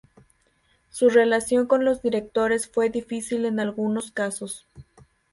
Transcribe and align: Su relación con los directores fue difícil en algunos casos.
Su 0.89 1.09
relación 1.09 1.67
con 1.67 1.85
los 1.85 2.01
directores 2.01 2.67
fue 2.67 2.89
difícil 2.89 3.45
en 3.45 3.59
algunos 3.59 4.09
casos. 4.09 4.65